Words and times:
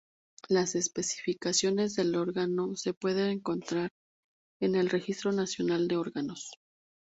Las 0.49 0.73
especificaciones 0.73 1.93
del 1.93 2.15
órgano 2.15 2.75
se 2.75 2.95
puede 2.95 3.29
encontrar 3.29 3.91
en 4.59 4.73
el 4.73 4.89
Registro 4.89 5.31
Nacional 5.31 5.87
de 5.87 5.97
Órganos. 5.97 6.53